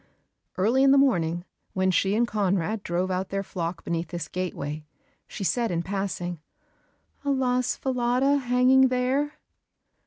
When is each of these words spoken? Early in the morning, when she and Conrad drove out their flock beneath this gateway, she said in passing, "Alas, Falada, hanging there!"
Early 0.57 0.81
in 0.81 0.89
the 0.89 0.97
morning, 0.97 1.45
when 1.73 1.91
she 1.91 2.15
and 2.15 2.27
Conrad 2.27 2.81
drove 2.81 3.11
out 3.11 3.29
their 3.29 3.43
flock 3.43 3.83
beneath 3.83 4.07
this 4.07 4.27
gateway, 4.27 4.83
she 5.27 5.43
said 5.43 5.69
in 5.69 5.83
passing, 5.83 6.39
"Alas, 7.23 7.75
Falada, 7.75 8.37
hanging 8.37 8.87
there!" 8.87 9.33